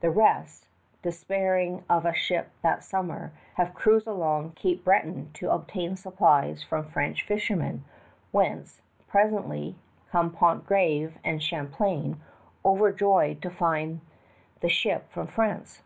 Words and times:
The 0.00 0.08
rest, 0.10 0.66
despairing 1.02 1.84
of 1.90 2.06
a 2.06 2.14
ship 2.14 2.48
that 2.62 2.82
summer, 2.82 3.32
have 3.56 3.74
cruised 3.74 4.06
along 4.06 4.52
to 4.52 4.54
Cape 4.54 4.82
Breton 4.82 5.30
to 5.34 5.50
obtain 5.50 5.94
supplies 5.94 6.62
from 6.62 6.86
French 6.88 7.26
fishermen, 7.26 7.84
whence, 8.32 8.80
presently, 9.08 9.76
come 10.10 10.30
Pontgravé 10.30 11.12
and 11.22 11.42
Champlain, 11.42 12.18
overjoyed 12.64 13.42
to 13.42 13.50
find 13.50 14.00
the 14.60 14.70
ship 14.70 15.10
from 15.10 15.26
France. 15.26 15.82